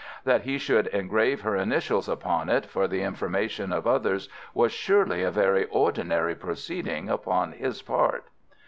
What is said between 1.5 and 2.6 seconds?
initials upon